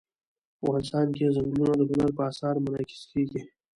[0.63, 3.41] افغانستان کې ځنګلونه د هنر په اثار کې منعکس کېږي.